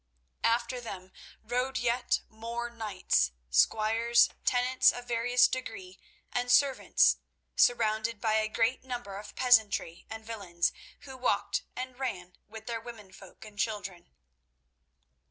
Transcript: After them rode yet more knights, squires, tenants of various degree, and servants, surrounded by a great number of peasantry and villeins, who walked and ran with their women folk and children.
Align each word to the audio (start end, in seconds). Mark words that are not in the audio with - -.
After 0.43 0.81
them 0.81 1.11
rode 1.43 1.77
yet 1.77 2.21
more 2.27 2.71
knights, 2.71 3.33
squires, 3.51 4.29
tenants 4.45 4.91
of 4.91 5.07
various 5.07 5.47
degree, 5.47 5.99
and 6.33 6.51
servants, 6.51 7.17
surrounded 7.55 8.19
by 8.19 8.37
a 8.37 8.47
great 8.49 8.83
number 8.83 9.17
of 9.17 9.35
peasantry 9.35 10.07
and 10.09 10.25
villeins, 10.25 10.71
who 11.01 11.15
walked 11.15 11.61
and 11.75 11.99
ran 11.99 12.35
with 12.47 12.65
their 12.65 12.81
women 12.81 13.11
folk 13.11 13.45
and 13.45 13.59
children. 13.59 14.09